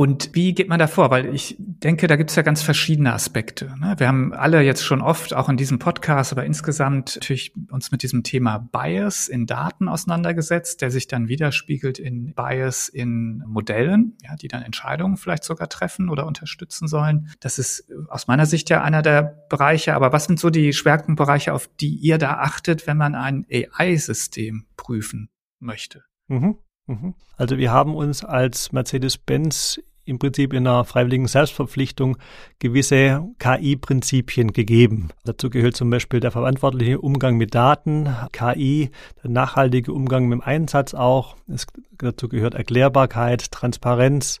[0.00, 1.10] Und wie geht man da vor?
[1.10, 3.66] Weil ich denke, da gibt es ja ganz verschiedene Aspekte.
[3.78, 3.96] Ne?
[3.98, 8.02] Wir haben alle jetzt schon oft, auch in diesem Podcast, aber insgesamt natürlich uns mit
[8.02, 14.36] diesem Thema Bias in Daten auseinandergesetzt, der sich dann widerspiegelt in Bias in Modellen, ja,
[14.36, 17.28] die dann Entscheidungen vielleicht sogar treffen oder unterstützen sollen.
[17.40, 19.94] Das ist aus meiner Sicht ja einer der Bereiche.
[19.94, 24.64] Aber was sind so die Schwerpunktbereiche, auf die ihr da achtet, wenn man ein AI-System
[24.78, 26.04] prüfen möchte?
[26.28, 26.56] Mhm.
[26.86, 27.14] mhm.
[27.36, 32.18] Also wir haben uns als Mercedes-Benz im Prinzip in einer freiwilligen Selbstverpflichtung
[32.58, 35.08] gewisse KI-Prinzipien gegeben.
[35.24, 38.90] Dazu gehört zum Beispiel der verantwortliche Umgang mit Daten, KI,
[39.22, 41.36] der nachhaltige Umgang mit dem Einsatz auch.
[41.48, 44.40] Es, dazu gehört Erklärbarkeit, Transparenz,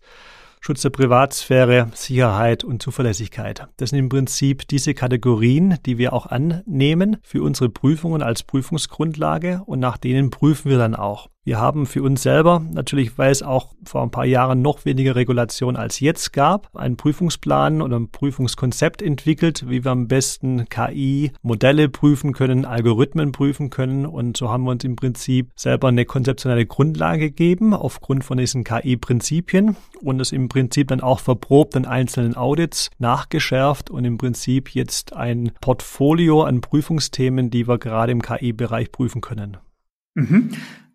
[0.62, 3.66] Schutz der Privatsphäre, Sicherheit und Zuverlässigkeit.
[3.78, 9.62] Das sind im Prinzip diese Kategorien, die wir auch annehmen für unsere Prüfungen als Prüfungsgrundlage
[9.64, 11.30] und nach denen prüfen wir dann auch.
[11.42, 15.16] Wir haben für uns selber, natürlich weil es auch vor ein paar Jahren noch weniger
[15.16, 21.88] Regulation als jetzt gab, einen Prüfungsplan oder ein Prüfungskonzept entwickelt, wie wir am besten KI-Modelle
[21.88, 24.04] prüfen können, Algorithmen prüfen können.
[24.04, 28.62] Und so haben wir uns im Prinzip selber eine konzeptionelle Grundlage gegeben aufgrund von diesen
[28.62, 34.74] KI-Prinzipien und es im Prinzip dann auch verprobt in einzelnen Audits nachgeschärft und im Prinzip
[34.74, 39.56] jetzt ein Portfolio an Prüfungsthemen, die wir gerade im KI-Bereich prüfen können.
[40.14, 40.50] Mhm.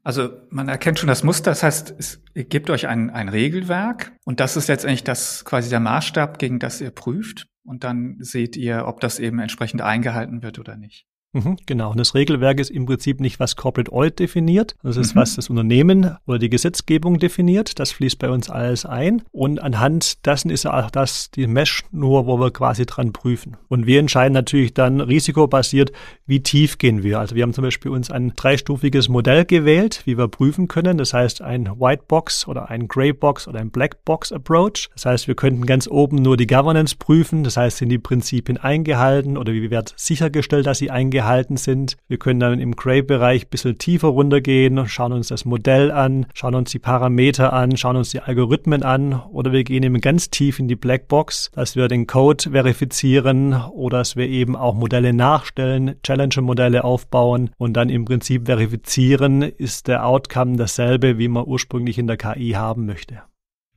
[0.06, 4.40] Also man erkennt schon das Muster, das heißt, es gibt euch ein, ein Regelwerk und
[4.40, 8.86] das ist letztendlich das quasi der Maßstab, gegen das ihr prüft und dann seht ihr,
[8.86, 11.08] ob das eben entsprechend eingehalten wird oder nicht.
[11.36, 11.92] Mhm, genau.
[11.92, 14.78] Und das Regelwerk ist im Prinzip nicht, was Corporate Audit definiert.
[14.84, 15.20] Das ist, mhm.
[15.20, 17.78] was das Unternehmen oder die Gesetzgebung definiert.
[17.78, 19.22] Das fließt bei uns alles ein.
[19.34, 23.58] Und anhand dessen ist auch das die Mesh-Nur, wo wir quasi dran prüfen.
[23.68, 25.92] Und wir entscheiden natürlich dann risikobasiert,
[26.26, 27.20] wie tief gehen wir.
[27.20, 30.98] Also wir haben zum Beispiel uns ein dreistufiges Modell gewählt, wie wir prüfen können.
[30.98, 34.90] Das heißt ein White Box oder ein Gray Box oder ein Black Box Approach.
[34.94, 37.44] Das heißt, wir könnten ganz oben nur die Governance prüfen.
[37.44, 41.98] Das heißt, sind die Prinzipien eingehalten oder wie wird sichergestellt, dass sie eingehalten gehalten sind.
[42.08, 46.54] Wir können dann im Gray-Bereich ein bisschen tiefer runtergehen, schauen uns das Modell an, schauen
[46.54, 50.60] uns die Parameter an, schauen uns die Algorithmen an oder wir gehen eben ganz tief
[50.60, 55.96] in die Blackbox, dass wir den Code verifizieren oder dass wir eben auch Modelle nachstellen,
[56.04, 62.06] Challenger-Modelle aufbauen und dann im Prinzip verifizieren, ist der Outcome dasselbe, wie man ursprünglich in
[62.06, 63.24] der KI haben möchte.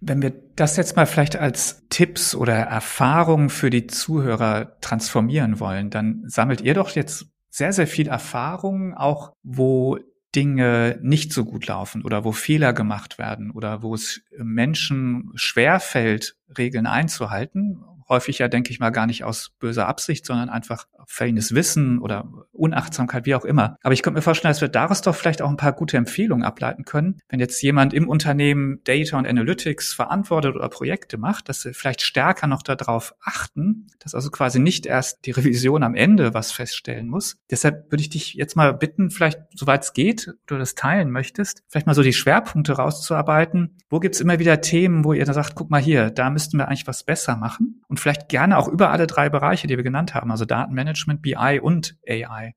[0.00, 5.90] Wenn wir das jetzt mal vielleicht als Tipps oder Erfahrungen für die Zuhörer transformieren wollen,
[5.90, 7.26] dann sammelt ihr doch jetzt
[7.58, 9.98] sehr, sehr viel Erfahrung, auch wo
[10.34, 16.36] Dinge nicht so gut laufen oder wo Fehler gemacht werden oder wo es Menschen schwerfällt,
[16.56, 21.54] Regeln einzuhalten häufig ja, denke ich mal, gar nicht aus böser Absicht, sondern einfach fehlendes
[21.54, 23.76] Wissen oder Unachtsamkeit, wie auch immer.
[23.82, 26.44] Aber ich könnte mir vorstellen, dass wir daraus doch vielleicht auch ein paar gute Empfehlungen
[26.44, 27.18] ableiten können.
[27.28, 32.02] Wenn jetzt jemand im Unternehmen Data und Analytics verantwortet oder Projekte macht, dass sie vielleicht
[32.02, 37.08] stärker noch darauf achten, dass also quasi nicht erst die Revision am Ende was feststellen
[37.08, 37.36] muss.
[37.50, 41.62] Deshalb würde ich dich jetzt mal bitten, vielleicht, soweit es geht, du das teilen möchtest,
[41.68, 43.76] vielleicht mal so die Schwerpunkte rauszuarbeiten.
[43.88, 46.68] Wo gibt's immer wieder Themen, wo ihr da sagt, guck mal hier, da müssten wir
[46.68, 47.82] eigentlich was besser machen?
[47.88, 51.60] Und vielleicht gerne auch über alle drei Bereiche, die wir genannt haben, also Datenmanagement, BI
[51.60, 52.54] und AI.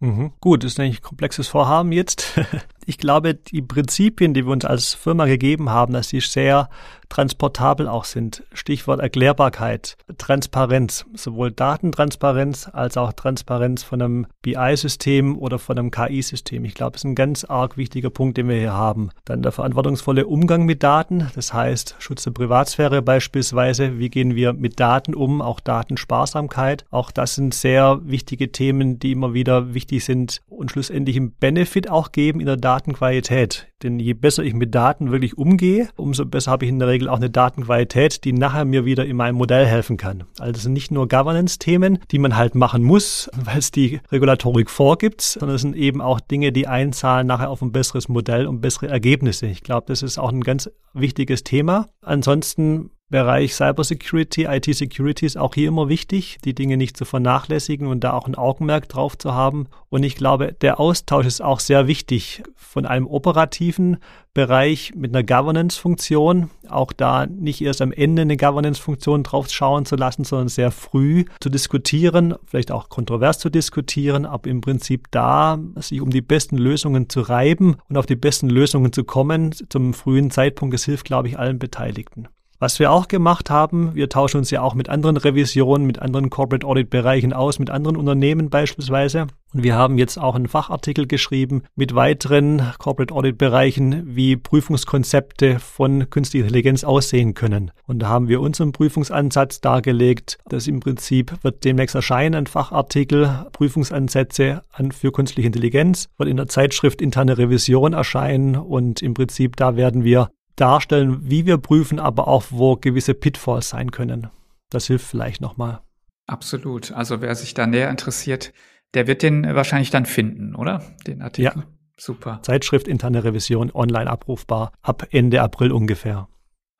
[0.00, 0.32] Mhm.
[0.40, 2.38] Gut, ist eigentlich ein komplexes Vorhaben jetzt.
[2.86, 6.68] ich glaube, die Prinzipien, die wir uns als Firma gegeben haben, dass sie sehr
[7.14, 8.42] transportabel auch sind.
[8.52, 16.64] Stichwort Erklärbarkeit, Transparenz, sowohl Datentransparenz als auch Transparenz von einem BI-System oder von einem KI-System.
[16.64, 19.10] Ich glaube, das ist ein ganz arg wichtiger Punkt, den wir hier haben.
[19.24, 23.98] Dann der verantwortungsvolle Umgang mit Daten, das heißt Schutz der Privatsphäre beispielsweise.
[23.98, 25.40] Wie gehen wir mit Daten um?
[25.40, 26.84] Auch Datensparsamkeit.
[26.90, 31.88] Auch das sind sehr wichtige Themen, die immer wieder wichtig sind und schlussendlich einen Benefit
[31.88, 33.68] auch geben in der Datenqualität.
[33.84, 37.03] Denn je besser ich mit Daten wirklich umgehe, umso besser habe ich in der Regel
[37.08, 40.24] auch eine Datenqualität, die nachher mir wieder in meinem Modell helfen kann.
[40.38, 44.70] Also es sind nicht nur Governance-Themen, die man halt machen muss, weil es die Regulatorik
[44.70, 48.60] vorgibt, sondern es sind eben auch Dinge, die einzahlen nachher auf ein besseres Modell und
[48.60, 49.46] bessere Ergebnisse.
[49.46, 51.88] Ich glaube, das ist auch ein ganz wichtiges Thema.
[52.02, 58.02] Ansonsten Bereich Cybersecurity, IT-Security ist auch hier immer wichtig, die Dinge nicht zu vernachlässigen und
[58.02, 59.68] da auch ein Augenmerk drauf zu haben.
[59.88, 63.98] Und ich glaube, der Austausch ist auch sehr wichtig von einem operativen
[64.32, 69.94] Bereich mit einer Governance-Funktion, auch da nicht erst am Ende eine Governance-Funktion drauf schauen zu
[69.94, 75.60] lassen, sondern sehr früh zu diskutieren, vielleicht auch kontrovers zu diskutieren, aber im Prinzip da
[75.76, 79.94] sich um die besten Lösungen zu reiben und auf die besten Lösungen zu kommen zum
[79.94, 80.74] frühen Zeitpunkt.
[80.74, 82.26] Das hilft, glaube ich, allen Beteiligten.
[82.60, 86.30] Was wir auch gemacht haben, wir tauschen uns ja auch mit anderen Revisionen, mit anderen
[86.30, 89.26] Corporate Audit Bereichen aus, mit anderen Unternehmen beispielsweise.
[89.52, 95.58] Und wir haben jetzt auch einen Fachartikel geschrieben mit weiteren Corporate Audit Bereichen, wie Prüfungskonzepte
[95.58, 97.70] von künstlicher Intelligenz aussehen können.
[97.86, 100.38] Und da haben wir unseren Prüfungsansatz dargelegt.
[100.48, 106.48] Das im Prinzip wird demnächst erscheinen, ein Fachartikel, Prüfungsansätze für künstliche Intelligenz, wird in der
[106.48, 112.28] Zeitschrift interne Revision erscheinen und im Prinzip da werden wir darstellen, wie wir prüfen, aber
[112.28, 114.28] auch wo gewisse Pitfalls sein können.
[114.70, 115.80] Das hilft vielleicht nochmal.
[116.26, 116.92] Absolut.
[116.92, 118.52] Also wer sich da näher interessiert,
[118.94, 120.82] der wird den wahrscheinlich dann finden, oder?
[121.06, 121.60] Den Artikel.
[121.60, 121.64] Ja.
[121.96, 122.40] Super.
[122.42, 126.28] Zeitschrift interne Revision online abrufbar ab Ende April ungefähr.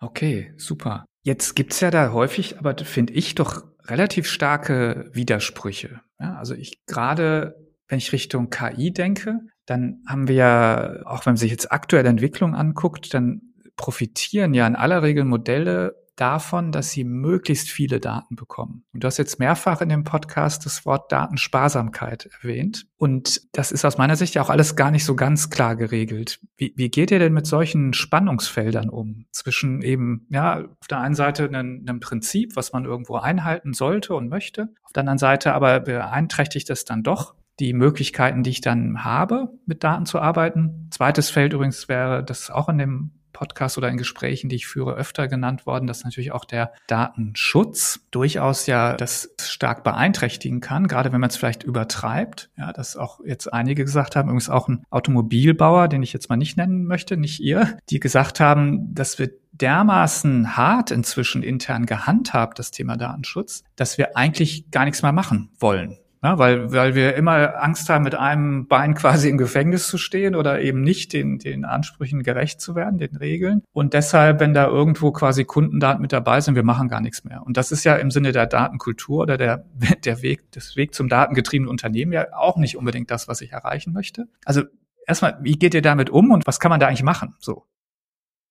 [0.00, 1.04] Okay, super.
[1.22, 6.00] Jetzt gibt's ja da häufig, aber finde ich doch relativ starke Widersprüche.
[6.18, 7.54] Ja, also ich gerade,
[7.88, 12.08] wenn ich Richtung KI denke, dann haben wir ja, auch wenn man sich jetzt aktuelle
[12.08, 18.36] Entwicklung anguckt, dann profitieren ja in aller Regel Modelle davon, dass sie möglichst viele Daten
[18.36, 18.84] bekommen.
[18.92, 22.86] Und du hast jetzt mehrfach in dem Podcast das Wort Datensparsamkeit erwähnt.
[22.96, 26.40] Und das ist aus meiner Sicht ja auch alles gar nicht so ganz klar geregelt.
[26.56, 29.26] Wie, wie geht ihr denn mit solchen Spannungsfeldern um?
[29.32, 34.14] Zwischen eben, ja, auf der einen Seite einem, einem Prinzip, was man irgendwo einhalten sollte
[34.14, 34.68] und möchte.
[34.84, 39.48] Auf der anderen Seite aber beeinträchtigt es dann doch die Möglichkeiten, die ich dann habe,
[39.66, 40.88] mit Daten zu arbeiten.
[40.90, 44.94] Zweites Feld übrigens wäre, das auch in dem Podcast oder in Gesprächen, die ich führe,
[44.94, 51.12] öfter genannt worden, dass natürlich auch der Datenschutz durchaus ja das stark beeinträchtigen kann, gerade
[51.12, 52.48] wenn man es vielleicht übertreibt.
[52.56, 56.36] Ja, dass auch jetzt einige gesagt haben, übrigens auch ein Automobilbauer, den ich jetzt mal
[56.36, 62.58] nicht nennen möchte, nicht ihr, die gesagt haben, das wird dermaßen hart inzwischen intern gehandhabt,
[62.58, 65.98] das Thema Datenschutz, dass wir eigentlich gar nichts mehr machen wollen.
[66.24, 70.34] Ja, weil, weil wir immer Angst haben, mit einem Bein quasi im Gefängnis zu stehen
[70.34, 73.62] oder eben nicht den, den Ansprüchen gerecht zu werden, den Regeln.
[73.74, 77.42] Und deshalb, wenn da irgendwo quasi Kundendaten mit dabei sind, wir machen gar nichts mehr.
[77.44, 79.66] Und das ist ja im Sinne der Datenkultur oder der,
[80.04, 83.92] der Weg, des Weg zum datengetriebenen Unternehmen ja auch nicht unbedingt das, was ich erreichen
[83.92, 84.26] möchte.
[84.46, 84.62] Also
[85.06, 87.34] erstmal, wie geht ihr damit um und was kann man da eigentlich machen?
[87.38, 87.66] So.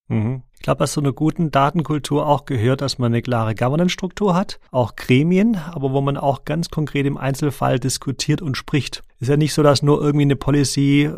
[0.07, 0.43] Mhm.
[0.53, 4.59] Ich glaube, dass zu einer guten Datenkultur auch gehört, dass man eine klare Governance-Struktur hat,
[4.71, 9.03] auch Gremien, aber wo man auch ganz konkret im Einzelfall diskutiert und spricht.
[9.19, 11.11] Ist ja nicht so, dass nur irgendwie eine Policy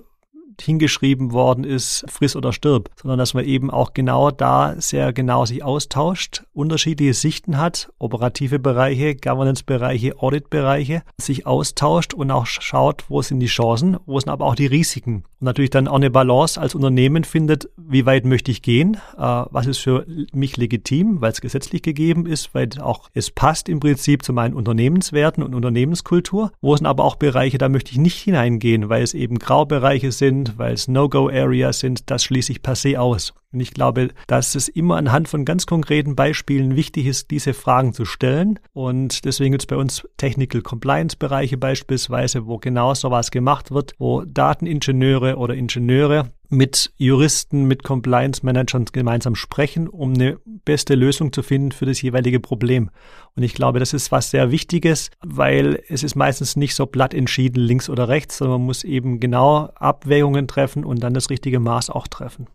[0.62, 5.46] hingeschrieben worden ist, friss oder stirb, sondern dass man eben auch genau da sehr genau
[5.46, 13.22] sich austauscht, unterschiedliche Sichten hat, operative Bereiche, Governance-Bereiche, Audit-Bereiche, sich austauscht und auch schaut, wo
[13.22, 15.24] sind die Chancen, wo sind aber auch die Risiken.
[15.40, 19.20] Und natürlich dann auch eine Balance als Unternehmen findet, wie weit möchte ich gehen, äh,
[19.20, 23.80] was ist für mich legitim, weil es gesetzlich gegeben ist, weil auch es passt im
[23.80, 26.52] Prinzip zu meinen Unternehmenswerten und Unternehmenskultur.
[26.62, 30.45] Wo sind aber auch Bereiche, da möchte ich nicht hineingehen, weil es eben Graubereiche sind,
[30.46, 33.34] sind, weil es No-Go-Areas sind, das schließe ich per se aus.
[33.52, 37.94] Und ich glaube, dass es immer anhand von ganz konkreten Beispielen wichtig ist, diese Fragen
[37.94, 38.60] zu stellen.
[38.74, 43.94] Und deswegen gibt es bei uns Technical Compliance Bereiche beispielsweise, wo genau sowas gemacht wird,
[43.98, 51.34] wo Dateningenieure oder Ingenieure mit Juristen, mit Compliance Managern gemeinsam sprechen, um eine beste Lösung
[51.34, 52.90] zu finden für das jeweilige Problem.
[53.36, 57.14] Und ich glaube, das ist was sehr Wichtiges, weil es ist meistens nicht so platt
[57.14, 61.60] entschieden, links oder rechts, sondern man muss eben genau Abwägungen treffen und dann das richtige
[61.60, 62.48] Maß auch treffen.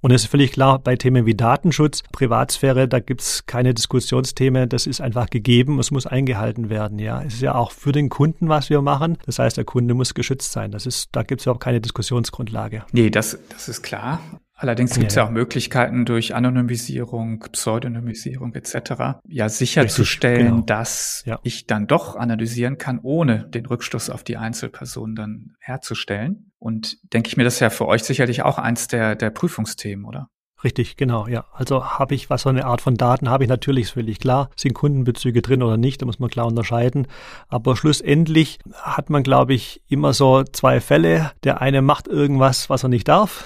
[0.00, 4.68] Und es ist völlig klar, bei Themen wie Datenschutz, Privatsphäre, da gibt es keine Diskussionsthemen.
[4.68, 5.78] Das ist einfach gegeben.
[5.78, 6.98] Es muss eingehalten werden.
[6.98, 9.18] Ja, es ist ja auch für den Kunden, was wir machen.
[9.26, 10.70] Das heißt, der Kunde muss geschützt sein.
[10.70, 12.84] Das ist, da gibt es überhaupt keine Diskussionsgrundlage.
[12.92, 14.20] Nee, das, das ist klar.
[14.60, 19.20] Allerdings gibt es ja, ja, auch Möglichkeiten durch Anonymisierung, Pseudonymisierung etc.
[19.28, 20.60] ja sicherzustellen, genau.
[20.62, 21.38] dass ja.
[21.44, 26.50] ich dann doch analysieren kann, ohne den Rückschluss auf die Einzelperson dann herzustellen.
[26.58, 30.04] Und denke ich mir, das ist ja für euch sicherlich auch eins der, der Prüfungsthemen,
[30.04, 30.28] oder?
[30.64, 31.44] Richtig, genau, ja.
[31.52, 34.50] Also habe ich, was so eine Art von Daten habe ich natürlich, ist völlig klar.
[34.56, 37.06] Sind Kundenbezüge drin oder nicht, da muss man klar unterscheiden.
[37.48, 41.30] Aber schlussendlich hat man, glaube ich, immer so zwei Fälle.
[41.44, 43.44] Der eine macht irgendwas, was er nicht darf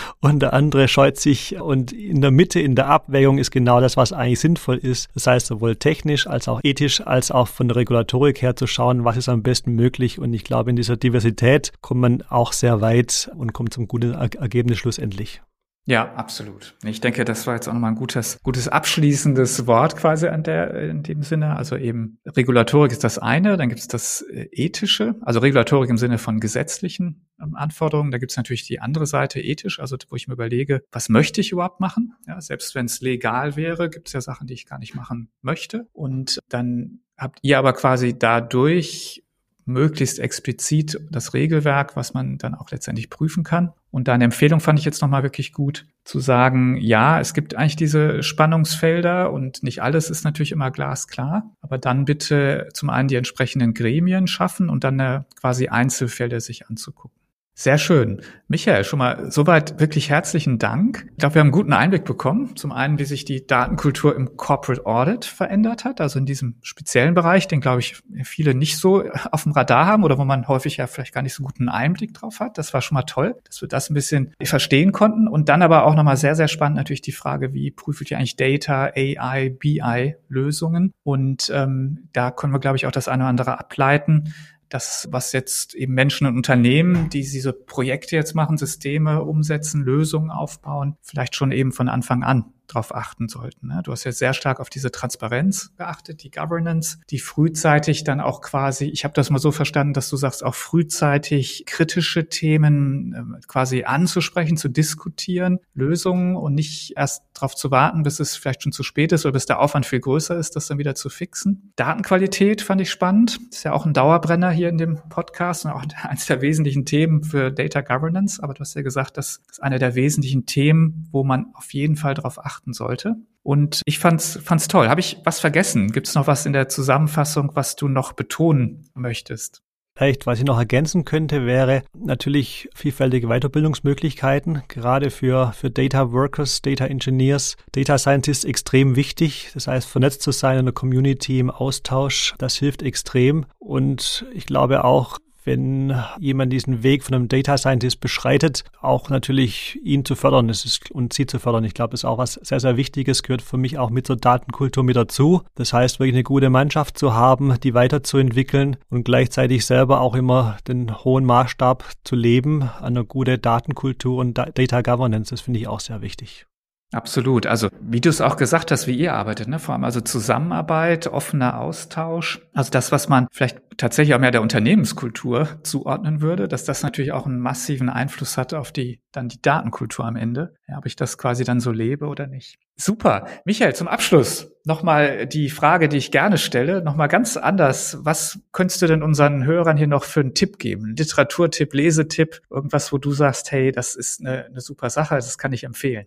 [0.20, 3.98] und der andere scheut sich und in der Mitte, in der Abwägung ist genau das,
[3.98, 5.10] was eigentlich sinnvoll ist.
[5.12, 9.04] Das heißt, sowohl technisch als auch ethisch, als auch von der Regulatorik her zu schauen,
[9.04, 10.18] was ist am besten möglich.
[10.18, 14.14] Und ich glaube, in dieser Diversität kommt man auch sehr weit und kommt zum guten
[14.14, 15.42] Ergebnis schlussendlich.
[15.88, 16.74] Ja, absolut.
[16.84, 20.74] Ich denke, das war jetzt auch nochmal ein gutes, gutes abschließendes Wort quasi an der,
[20.74, 21.56] in dem Sinne.
[21.56, 25.96] Also eben Regulatorik ist das eine, dann gibt es das äh, ethische, also Regulatorik im
[25.96, 28.10] Sinne von gesetzlichen ähm, Anforderungen.
[28.10, 31.40] Da gibt es natürlich die andere Seite ethisch, also wo ich mir überlege, was möchte
[31.40, 32.14] ich überhaupt machen?
[32.26, 35.30] Ja, selbst wenn es legal wäre, gibt es ja Sachen, die ich gar nicht machen
[35.40, 35.86] möchte.
[35.92, 39.22] Und dann habt ihr aber quasi dadurch
[39.66, 43.72] möglichst explizit das Regelwerk, was man dann auch letztendlich prüfen kann.
[43.90, 47.76] Und deine Empfehlung fand ich jetzt nochmal wirklich gut, zu sagen, ja, es gibt eigentlich
[47.76, 53.16] diese Spannungsfelder und nicht alles ist natürlich immer glasklar, aber dann bitte zum einen die
[53.16, 57.18] entsprechenden Gremien schaffen und dann quasi Einzelfälle sich anzugucken.
[57.58, 58.20] Sehr schön.
[58.48, 61.06] Michael, schon mal soweit wirklich herzlichen Dank.
[61.12, 62.54] Ich glaube, wir haben einen guten Einblick bekommen.
[62.54, 67.14] Zum einen, wie sich die Datenkultur im Corporate Audit verändert hat, also in diesem speziellen
[67.14, 70.76] Bereich, den, glaube ich, viele nicht so auf dem Radar haben oder wo man häufig
[70.76, 72.58] ja vielleicht gar nicht so guten Einblick drauf hat.
[72.58, 75.26] Das war schon mal toll, dass wir das ein bisschen verstehen konnten.
[75.26, 78.36] Und dann aber auch nochmal sehr, sehr spannend natürlich die Frage, wie prüft ihr eigentlich
[78.36, 80.92] Data, AI, BI-Lösungen?
[81.04, 84.34] Und ähm, da können wir, glaube ich, auch das eine oder andere ableiten
[84.68, 90.30] das, was jetzt eben Menschen und Unternehmen, die diese Projekte jetzt machen, Systeme umsetzen, Lösungen
[90.30, 93.68] aufbauen, vielleicht schon eben von Anfang an drauf achten sollten.
[93.68, 93.80] Ne?
[93.84, 98.40] Du hast jetzt sehr stark auf diese Transparenz geachtet, die Governance, die frühzeitig dann auch
[98.40, 103.46] quasi, ich habe das mal so verstanden, dass du sagst, auch frühzeitig kritische Themen äh,
[103.46, 108.72] quasi anzusprechen, zu diskutieren, Lösungen und nicht erst darauf zu warten, bis es vielleicht schon
[108.72, 111.72] zu spät ist oder bis der Aufwand viel größer ist, das dann wieder zu fixen.
[111.76, 113.38] Datenqualität fand ich spannend.
[113.50, 117.22] ist ja auch ein Dauerbrenner hier in dem Podcast und auch eines der wesentlichen Themen
[117.22, 118.42] für Data Governance.
[118.42, 121.96] Aber du hast ja gesagt, das ist einer der wesentlichen Themen, wo man auf jeden
[121.96, 123.16] Fall darauf achtet, beachten sollte.
[123.42, 124.88] Und ich fand's, fand's toll.
[124.88, 125.92] Habe ich was vergessen?
[125.92, 129.62] Gibt es noch was in der Zusammenfassung, was du noch betonen möchtest?
[129.96, 136.60] Vielleicht, was ich noch ergänzen könnte, wäre natürlich vielfältige Weiterbildungsmöglichkeiten, gerade für, für Data Workers,
[136.60, 139.52] Data Engineers, Data Scientists extrem wichtig.
[139.54, 143.46] Das heißt, vernetzt zu sein in der Community, im Austausch, das hilft extrem.
[143.58, 149.80] Und ich glaube auch, wenn jemand diesen Weg von einem Data Scientist beschreitet, auch natürlich
[149.82, 151.64] ihn zu fördern ist, und sie zu fördern.
[151.64, 154.16] Ich glaube, das ist auch was sehr, sehr Wichtiges, gehört für mich auch mit zur
[154.16, 155.42] Datenkultur mit dazu.
[155.54, 160.56] Das heißt, wirklich eine gute Mannschaft zu haben, die weiterzuentwickeln und gleichzeitig selber auch immer
[160.66, 165.30] den hohen Maßstab zu leben an einer guten Datenkultur und Data Governance.
[165.30, 166.46] Das finde ich auch sehr wichtig.
[166.92, 167.46] Absolut.
[167.46, 169.58] Also wie du es auch gesagt hast, wie ihr arbeitet, ne?
[169.58, 172.40] vor allem also Zusammenarbeit, offener Austausch.
[172.54, 177.12] Also das, was man vielleicht tatsächlich auch mehr der Unternehmenskultur zuordnen würde, dass das natürlich
[177.12, 180.54] auch einen massiven Einfluss hat auf die dann die Datenkultur am Ende.
[180.68, 182.58] Ja, ob ich das quasi dann so lebe oder nicht.
[182.76, 183.26] Super.
[183.44, 187.98] Michael, zum Abschluss nochmal die Frage, die ich gerne stelle, nochmal ganz anders.
[188.02, 190.94] Was könntest du denn unseren Hörern hier noch für einen Tipp geben?
[190.96, 195.52] Literaturtipp, Lesetipp, irgendwas, wo du sagst, hey, das ist eine, eine super Sache, das kann
[195.52, 196.06] ich empfehlen.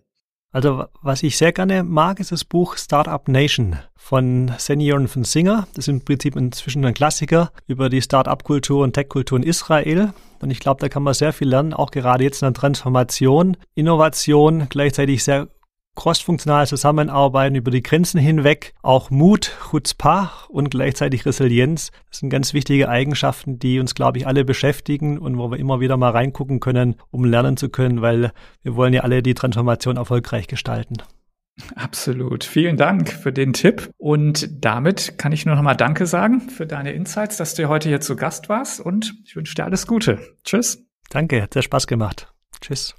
[0.52, 5.68] Also was ich sehr gerne mag, ist das Buch Startup Nation von Senior von Singer.
[5.74, 10.12] Das ist im Prinzip inzwischen ein Klassiker über die Startup-Kultur und Tech-Kultur in Israel.
[10.40, 13.56] Und ich glaube, da kann man sehr viel lernen, auch gerade jetzt in der Transformation,
[13.76, 15.48] Innovation, gleichzeitig sehr
[16.00, 21.90] crossfunktional zusammenarbeiten über die Grenzen hinweg, auch Mut, Chutzpah und gleichzeitig Resilienz.
[22.08, 25.80] Das sind ganz wichtige Eigenschaften, die uns, glaube ich, alle beschäftigen und wo wir immer
[25.80, 28.32] wieder mal reingucken können, um lernen zu können, weil
[28.62, 30.96] wir wollen ja alle die Transformation erfolgreich gestalten.
[31.74, 32.44] Absolut.
[32.44, 33.90] Vielen Dank für den Tipp.
[33.98, 37.90] Und damit kann ich nur noch mal Danke sagen für deine Insights, dass du heute
[37.90, 40.18] hier zu Gast warst und ich wünsche dir alles Gute.
[40.44, 40.82] Tschüss.
[41.10, 42.32] Danke, hat sehr Spaß gemacht.
[42.62, 42.94] Tschüss.